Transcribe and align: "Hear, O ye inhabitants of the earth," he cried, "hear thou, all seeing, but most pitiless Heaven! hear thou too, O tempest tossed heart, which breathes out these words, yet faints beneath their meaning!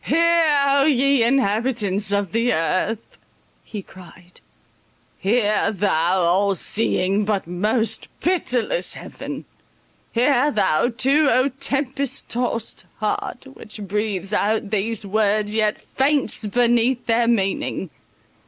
"Hear, 0.03 0.59
O 0.65 0.85
ye 0.87 1.21
inhabitants 1.23 2.11
of 2.11 2.31
the 2.31 2.51
earth," 2.53 3.19
he 3.63 3.83
cried, 3.83 4.41
"hear 5.19 5.71
thou, 5.71 6.21
all 6.21 6.55
seeing, 6.55 7.23
but 7.23 7.45
most 7.45 8.07
pitiless 8.19 8.95
Heaven! 8.95 9.45
hear 10.11 10.49
thou 10.49 10.89
too, 10.89 11.29
O 11.29 11.49
tempest 11.49 12.29
tossed 12.31 12.87
heart, 12.97 13.45
which 13.53 13.79
breathes 13.83 14.33
out 14.33 14.71
these 14.71 15.05
words, 15.05 15.53
yet 15.53 15.79
faints 15.79 16.47
beneath 16.47 17.05
their 17.05 17.27
meaning! 17.27 17.91